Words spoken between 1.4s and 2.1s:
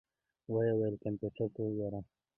ته وګوره.